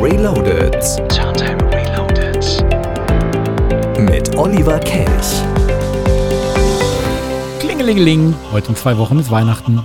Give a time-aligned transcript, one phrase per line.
[0.00, 0.72] Reloaded.
[1.08, 2.44] Turntable Reloaded.
[3.98, 5.42] Mit Oliver Kelch.
[7.60, 8.34] Klingelingeling.
[8.52, 9.82] Heute in zwei Wochen ist Weihnachten.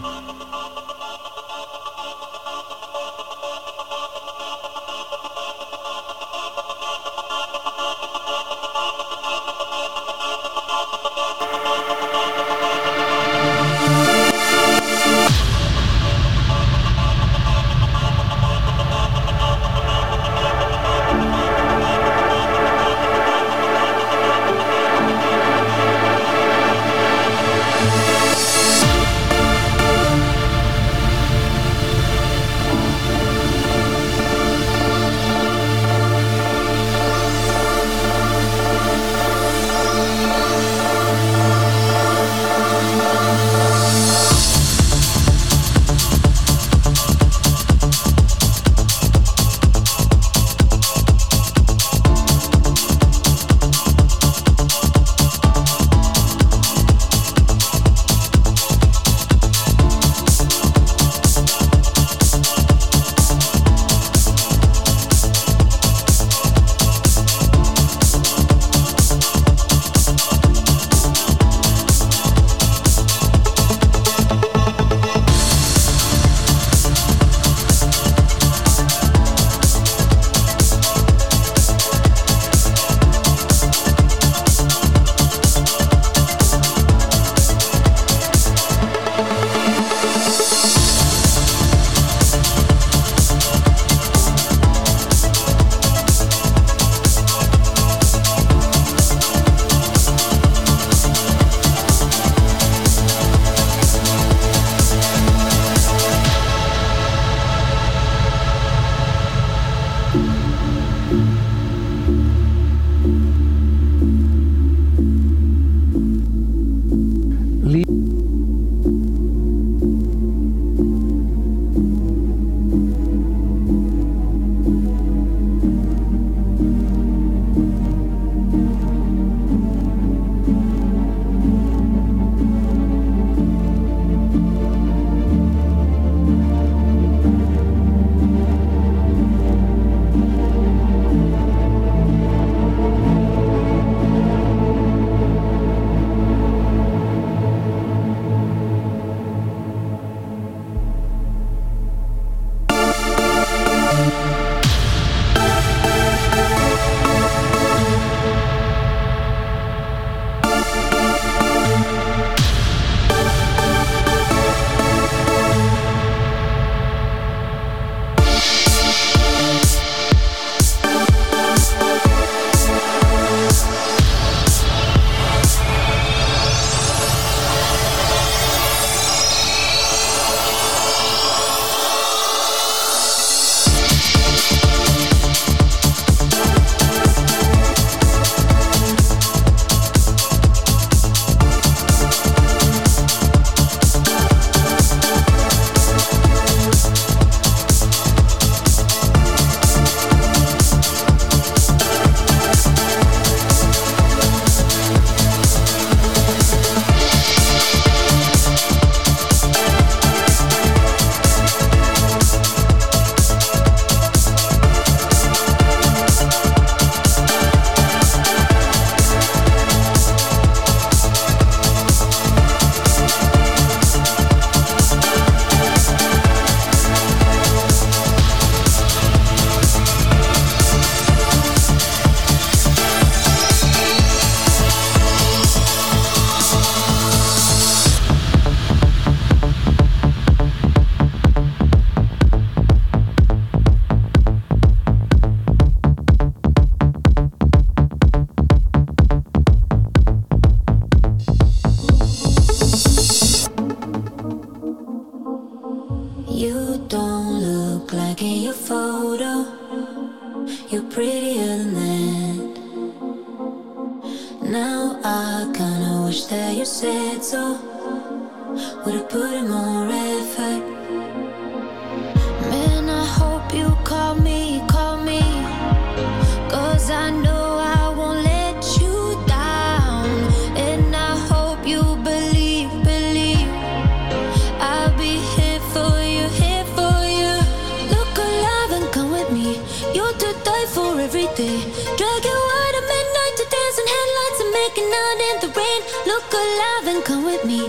[296.05, 297.59] Look alive and come with me.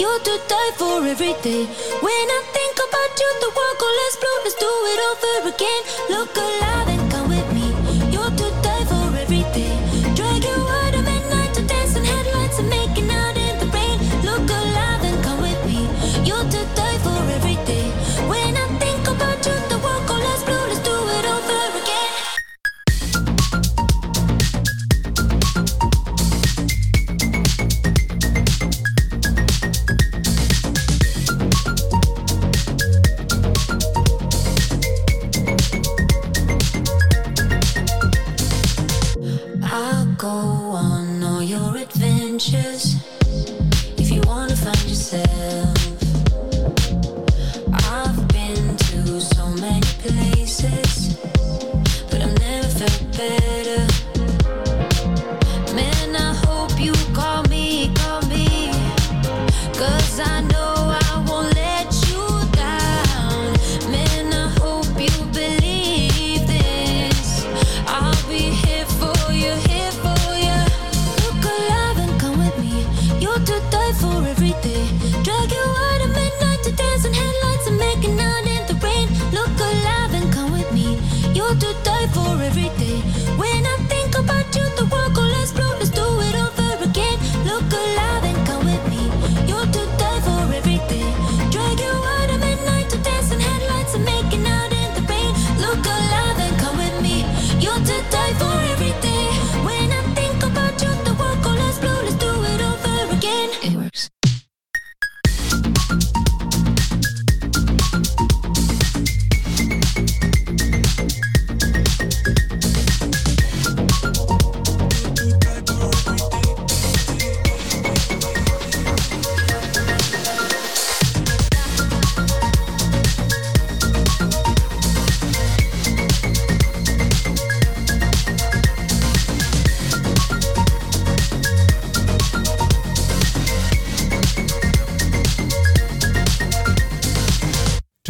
[0.00, 1.66] You're to die for every day.
[2.00, 4.38] When I think about you, the world goes blue.
[4.44, 5.82] Let's do it over again.
[6.08, 7.01] Look alive and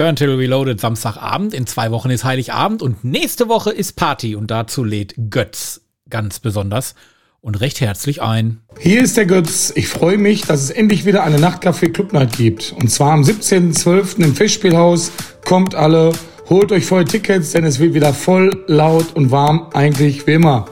[0.03, 1.55] Turn Till Reloaded Samstagabend.
[1.55, 4.35] In zwei Wochen ist Heiligabend und nächste Woche ist Party.
[4.35, 6.97] Und dazu lädt Götz ganz besonders
[7.41, 8.63] und recht herzlich ein.
[8.81, 9.73] Hier ist der Götz.
[9.77, 12.73] Ich freue mich, dass es endlich wieder eine Nachtcafé Club Night gibt.
[12.73, 14.25] Und zwar am 17.12.
[14.25, 15.13] im Festspielhaus.
[15.45, 16.11] Kommt alle,
[16.51, 20.67] holt euch voll Tickets, denn es wird wieder voll, laut und warm, eigentlich wie immer.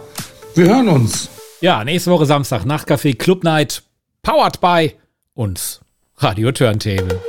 [0.57, 1.29] Wir hören uns.
[1.61, 3.85] Ja, nächste Woche Samstag Nachtcafé Club Night.
[4.25, 4.95] Powered by
[5.35, 5.81] uns.
[6.17, 7.21] Radio Turntable.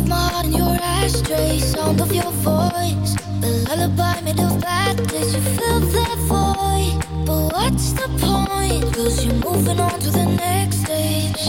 [0.00, 3.14] of mud in your ashtray, sound of your voice.
[3.40, 7.26] The lullaby made of bad days, you fill that void.
[7.26, 8.94] But what's the point?
[8.94, 11.44] Cause you're moving on to the next stage.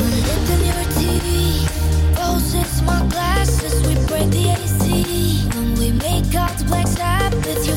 [0.00, 3.74] My lip in your teeth, roses, my glasses.
[3.86, 7.67] We break the AC, and we make out black sabbath.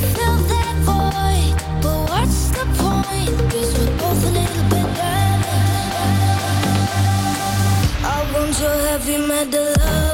[9.41, 10.10] had to love.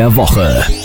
[0.00, 0.79] der Woche.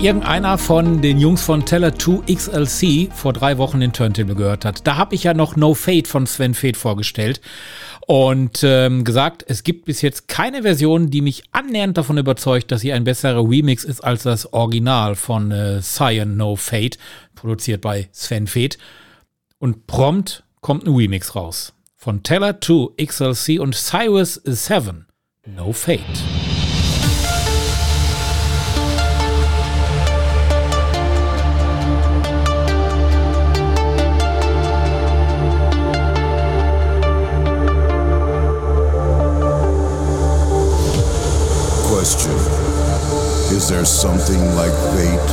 [0.00, 4.86] Irgendeiner von den Jungs von Teller 2 XLC vor drei Wochen den Turntable gehört hat.
[4.86, 7.40] Da habe ich ja noch No Fate von Sven Fate vorgestellt
[8.06, 12.80] und ähm, gesagt, es gibt bis jetzt keine Version, die mich annähernd davon überzeugt, dass
[12.80, 16.96] sie ein besserer Remix ist als das Original von äh, Cyan No Fate,
[17.34, 18.78] produziert bei Sven Fate.
[19.58, 21.74] Und prompt kommt ein Remix raus.
[21.96, 25.06] Von Teller 2 XLC und Cyrus 7.
[25.44, 26.47] No Fate.
[43.58, 45.30] Is there something like fate?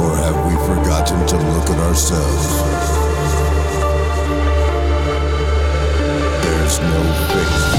[0.00, 2.62] Or have we forgotten to look at ourselves?
[6.44, 7.75] There's no fate.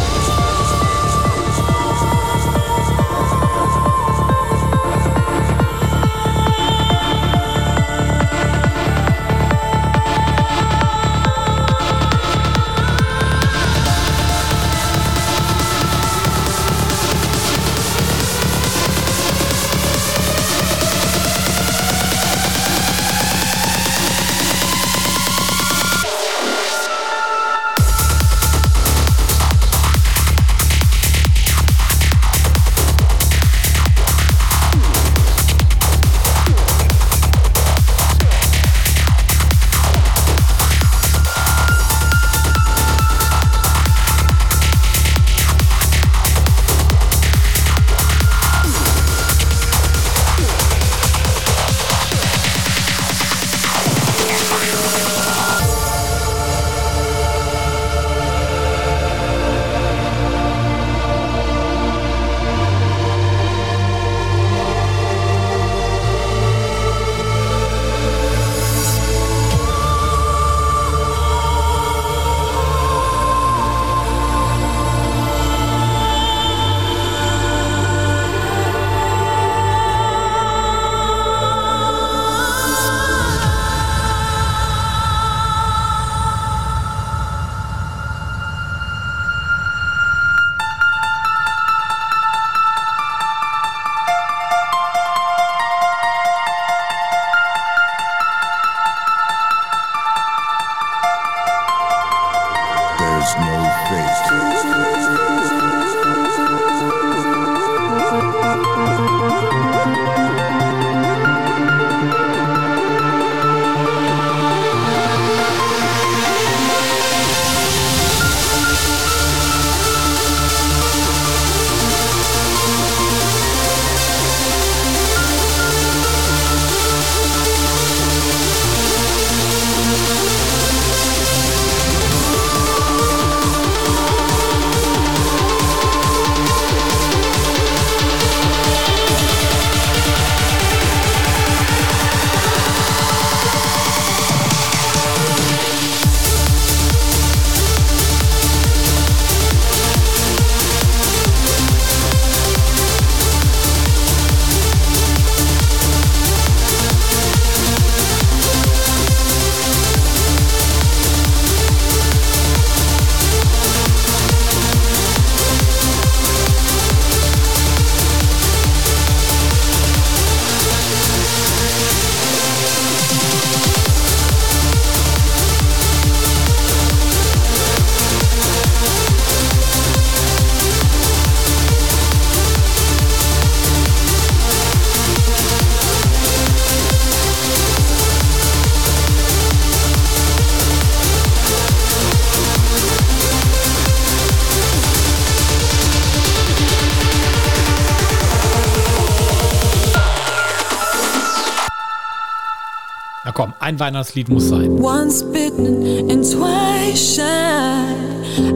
[203.80, 204.82] Weihnachtslied muss sein.
[204.82, 208.08] Once bitten and twice shy.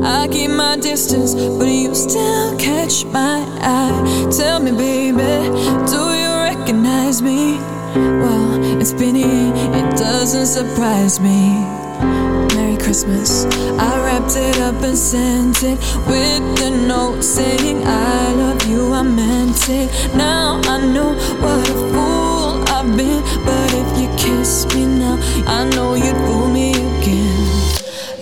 [0.03, 4.29] I keep my distance, but you still catch my eye.
[4.38, 5.49] Tell me, baby,
[5.88, 7.57] do you recognize me?
[7.95, 11.65] Well, it's been here, it doesn't surprise me.
[12.55, 13.45] Merry Christmas.
[13.79, 19.03] I wrapped it up and sent it with the note saying, I love you, I
[19.03, 19.89] meant it.
[20.15, 22.11] Now I know what a fool
[22.82, 27.46] I've been, but if you kiss me now, I know you'd fool me again.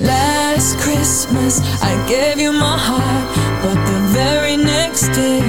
[0.02, 3.26] Last Christmas, I gave you my heart,
[3.63, 5.39] but the very next day,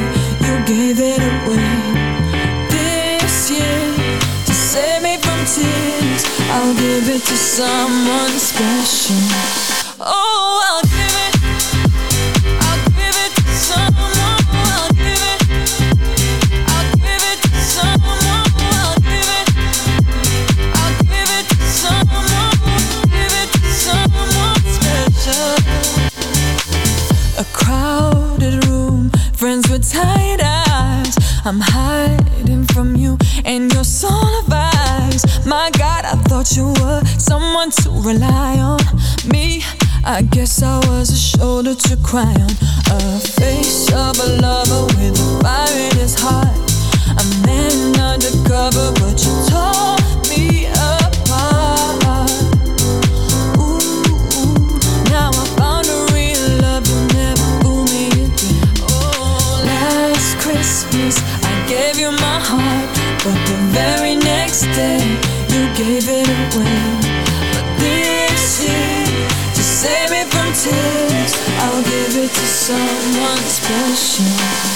[0.46, 1.74] you gave it away.
[2.70, 3.82] This year,
[4.46, 9.16] to save me from tears, I'll give it to someone special.
[9.98, 11.39] Oh, I'll give it.
[27.70, 31.14] Crowded room, friends with tight eyes.
[31.44, 35.22] I'm hiding from you and your soul of eyes.
[35.46, 38.80] My God, I thought you were someone to rely on.
[39.32, 39.62] Me,
[40.04, 42.54] I guess I was a shoulder to cry on.
[42.96, 46.58] A face of a lover with a fire in his heart.
[47.22, 49.96] A man undercover, but you tore
[50.30, 50.66] me
[65.84, 67.00] gave it away.
[67.54, 74.69] But this year, to save me from tears, I'll give it to someone special.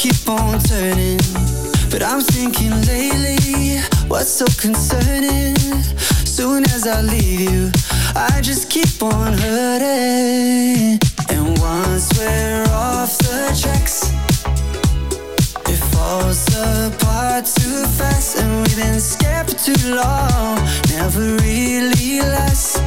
[0.00, 1.18] Keep on turning.
[1.90, 5.54] But I'm thinking lately, what's so concerning?
[6.24, 7.70] Soon as I leave you,
[8.16, 10.98] I just keep on hurting.
[11.28, 14.08] And once we're off the tracks,
[15.68, 18.38] it falls apart too fast.
[18.38, 20.56] And we've been scared for too long,
[20.88, 22.78] never really lasts.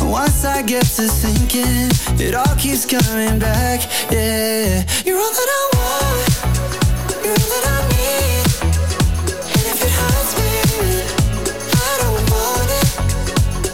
[0.00, 1.90] And Once I get to thinking,
[2.24, 3.80] it all keeps coming back.
[4.10, 6.29] Yeah, you're all that I want,
[7.22, 8.44] You ain't that I need.
[9.54, 10.50] And if it hurts me
[11.70, 12.88] I don't want it.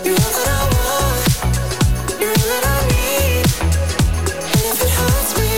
[0.06, 1.24] You ain't that I want
[2.20, 3.44] You ain't that I need.
[4.52, 5.50] And if it hurts me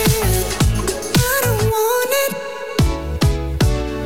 [1.17, 2.31] I don't want it.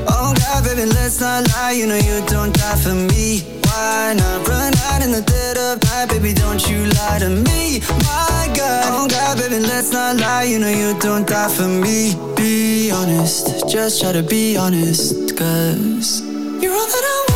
[0.07, 1.71] Oh, God, baby, let's not lie.
[1.71, 3.52] You know you don't die for me.
[3.73, 6.31] Why not run out in the dead of night, baby?
[6.31, 8.85] Don't you lie to me, my God.
[8.93, 10.43] Oh God, baby, let's not lie.
[10.43, 12.13] You know you don't die for me.
[12.35, 16.21] Be honest, just try to be honest, cause
[16.61, 17.32] you're all that I want.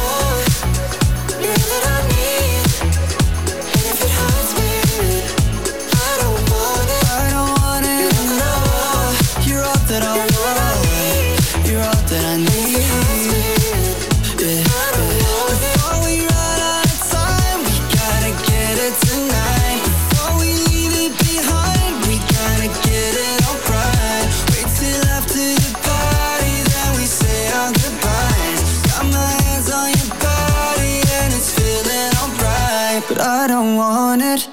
[33.08, 34.50] but I don't want it.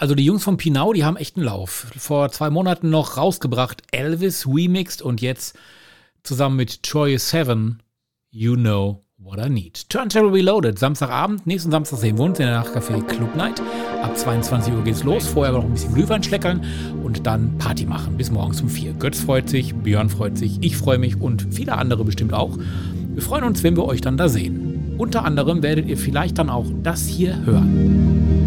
[0.00, 1.88] Also die Jungs von Pinau, die haben echt einen Lauf.
[1.96, 5.58] Vor zwei Monaten noch rausgebracht, Elvis remixed und jetzt
[6.22, 7.82] zusammen mit Troy Seven,
[8.30, 9.90] You Know What I Need.
[9.90, 13.60] Turntable Reloaded, Samstagabend, nächsten Samstag sehen wir uns in der Nachtcafé Club Night.
[14.00, 16.64] Ab 22 Uhr geht's los, vorher noch ein bisschen Glühwein schleckern
[17.02, 18.92] und dann Party machen bis morgens um vier.
[18.92, 22.56] Götz freut sich, Björn freut sich, ich freue mich und viele andere bestimmt auch.
[23.14, 24.87] Wir freuen uns, wenn wir euch dann da sehen.
[24.98, 28.37] Unter anderem werdet ihr vielleicht dann auch das hier hören.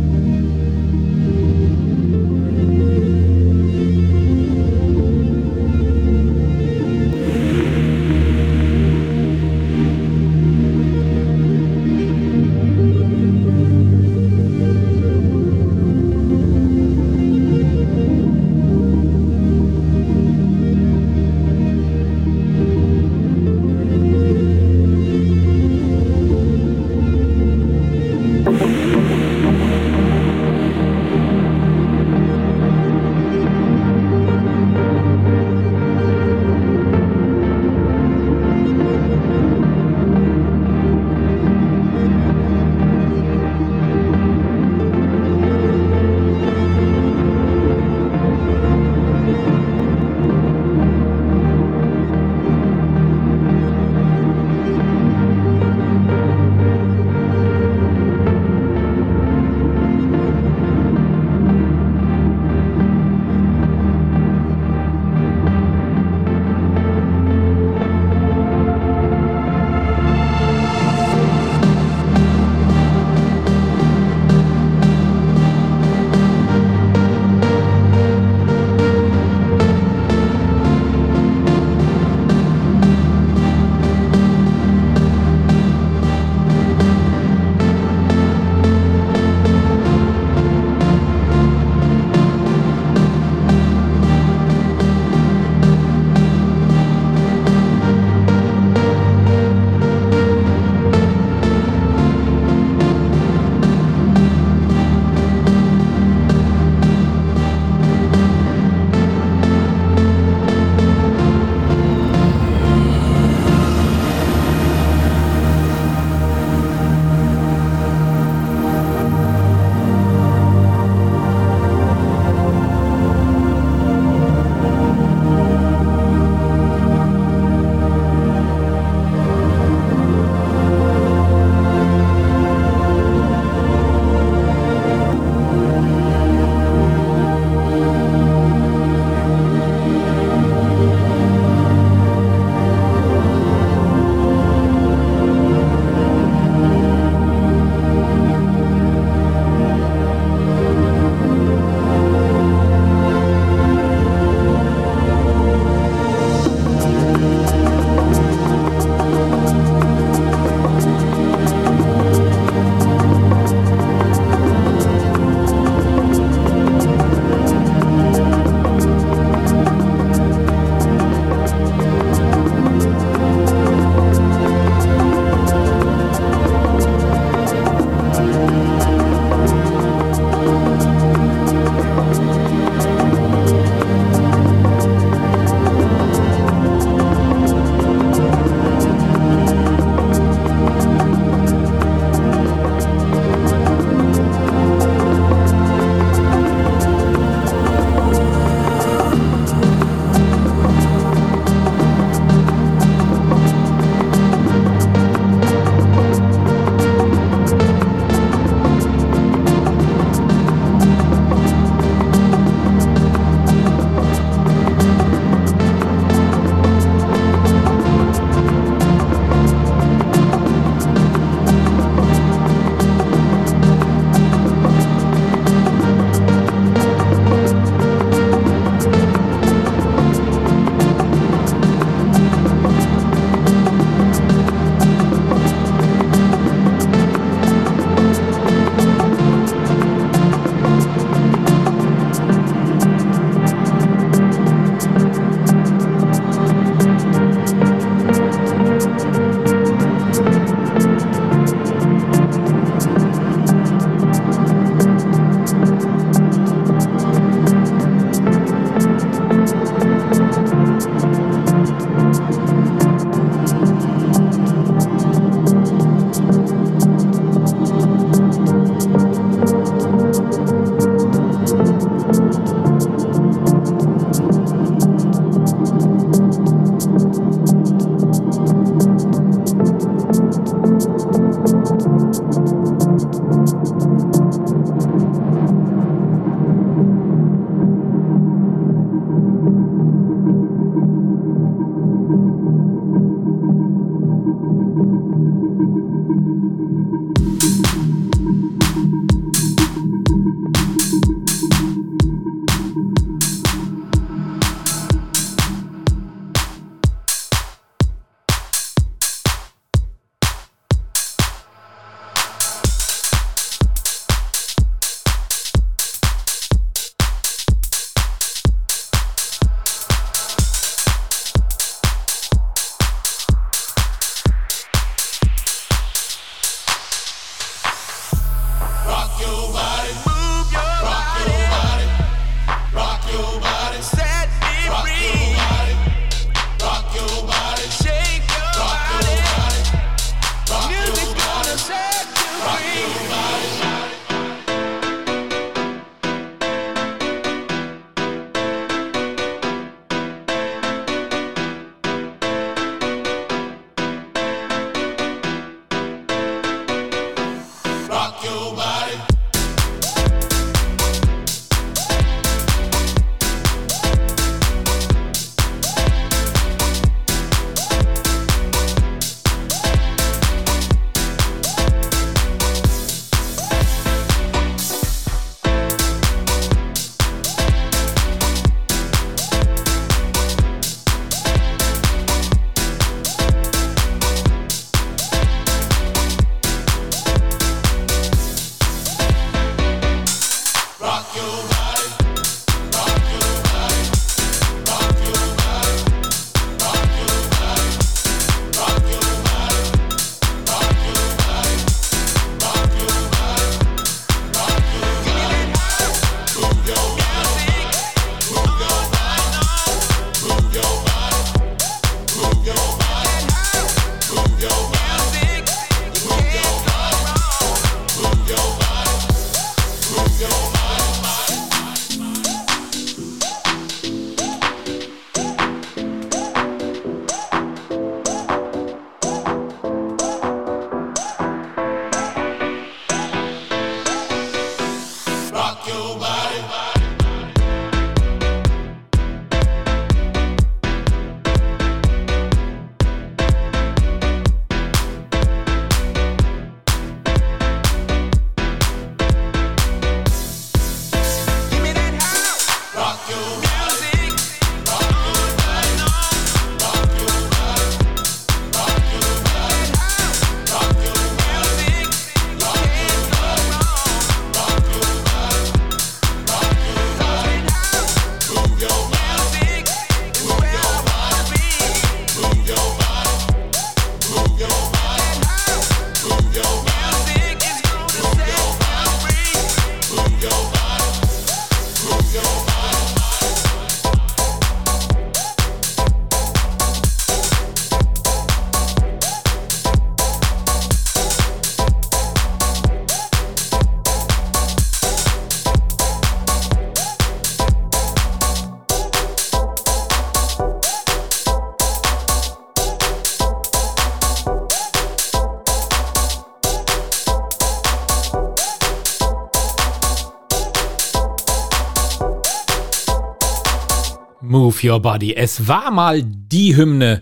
[514.61, 515.15] Move Your Body.
[515.15, 517.01] Es war mal die Hymne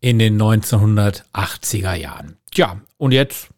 [0.00, 2.36] in den 1980er Jahren.
[2.52, 3.48] Tja, und jetzt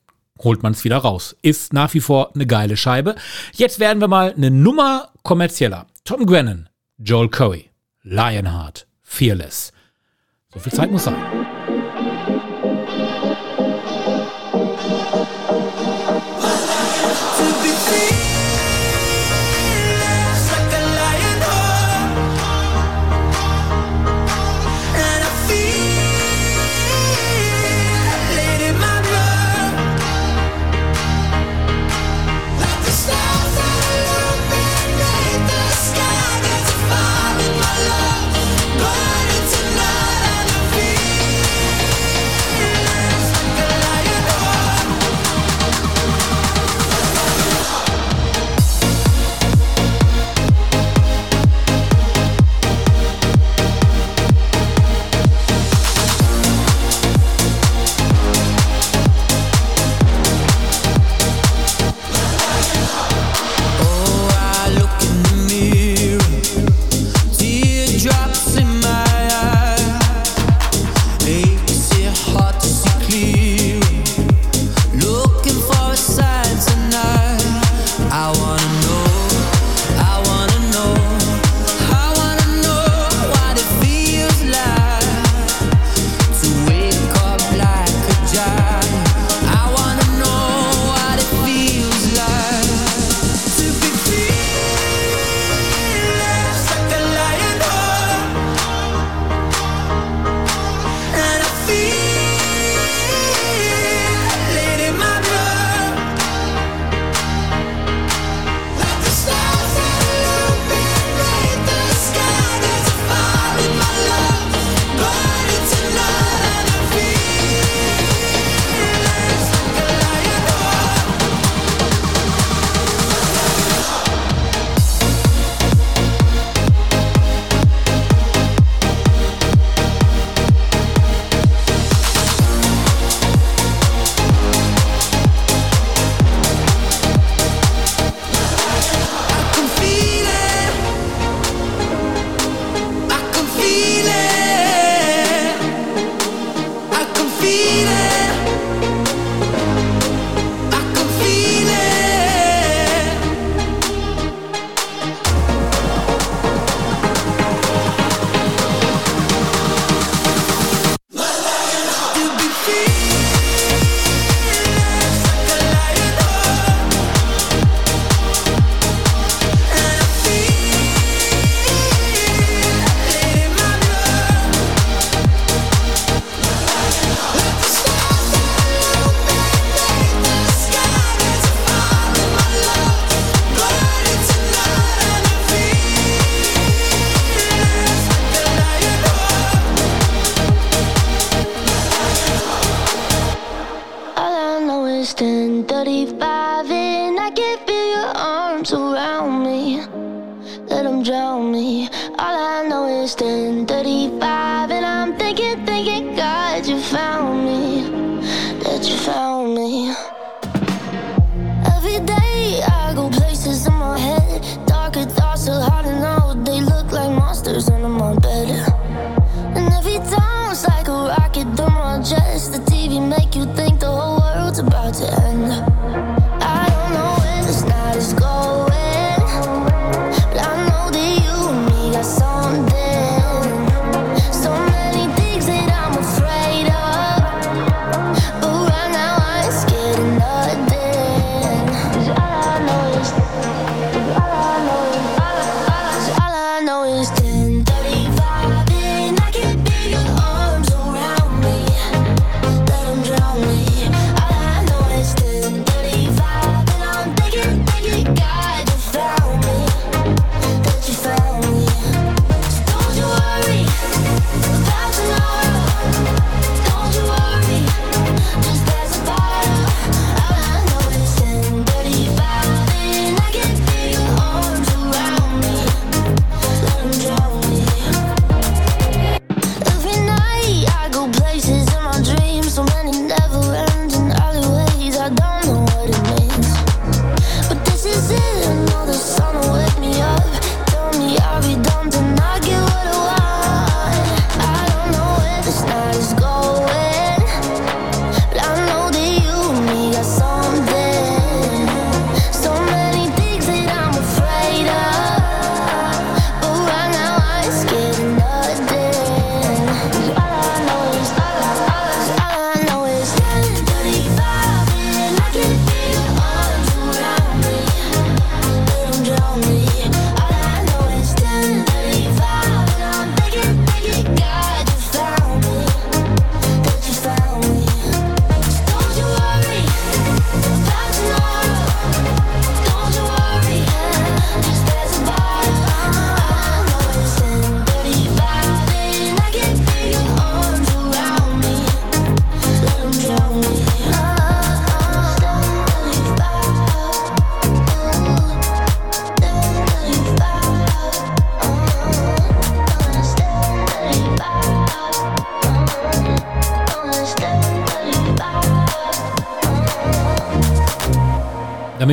[0.40, 1.36] holt man es wieder raus.
[1.42, 3.14] Ist nach wie vor eine geile Scheibe.
[3.52, 5.86] Jetzt werden wir mal eine Nummer kommerzieller.
[6.04, 7.70] Tom Grennan, Joel Curry,
[8.02, 9.72] Lionheart, Fearless.
[10.52, 11.51] So viel Zeit muss sein.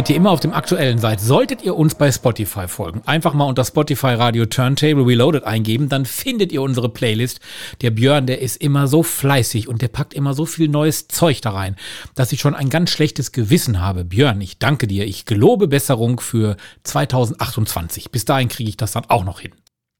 [0.09, 3.01] ihr immer auf dem aktuellen seid, solltet ihr uns bei Spotify folgen.
[3.05, 7.39] Einfach mal unter Spotify Radio Turntable Reloaded eingeben, dann findet ihr unsere Playlist.
[7.81, 11.41] Der Björn, der ist immer so fleißig und der packt immer so viel neues Zeug
[11.41, 11.75] da rein,
[12.15, 14.05] dass ich schon ein ganz schlechtes Gewissen habe.
[14.05, 15.05] Björn, ich danke dir.
[15.05, 18.11] Ich gelobe Besserung für 2028.
[18.11, 19.51] Bis dahin kriege ich das dann auch noch hin.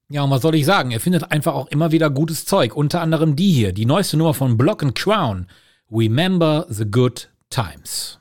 [0.09, 0.91] Ja, und was soll ich sagen?
[0.91, 2.75] Er findet einfach auch immer wieder gutes Zeug.
[2.75, 5.47] Unter anderem die hier, die neueste Nummer von Block and Crown.
[5.91, 8.18] Remember the Good Times.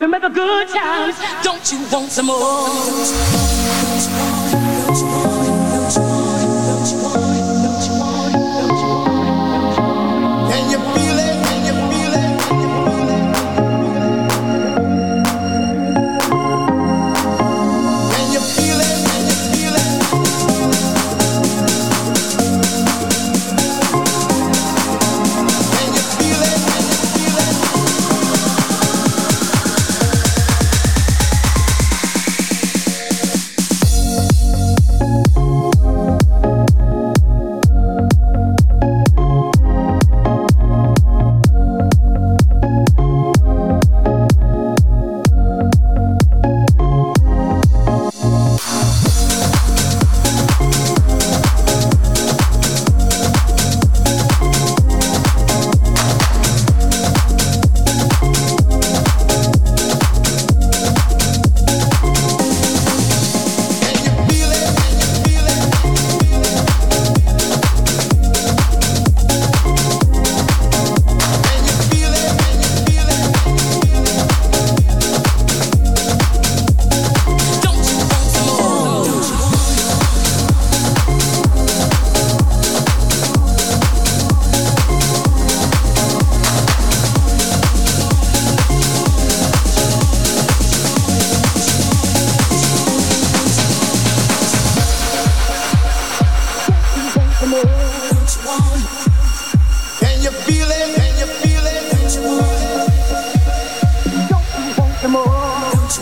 [0.00, 1.16] Remember good times.
[1.42, 2.68] Don't you want some more?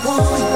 [0.05, 0.48] want.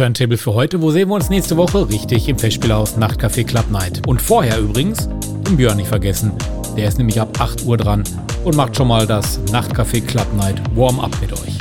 [0.00, 0.80] Turntable für heute.
[0.80, 1.86] Wo sehen wir uns nächste Woche?
[1.90, 4.06] Richtig, im Festspielhaus Nachtcafé Club Night.
[4.06, 5.10] Und vorher übrigens,
[5.46, 6.32] den Björn nicht vergessen.
[6.74, 8.02] Der ist nämlich ab 8 Uhr dran
[8.42, 11.58] und macht schon mal das Nachtcafé Club Night Warm-up mit euch.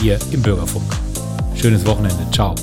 [0.00, 0.84] Hier im Bürgerfunk.
[1.56, 2.24] Schönes Wochenende.
[2.30, 2.54] Ciao.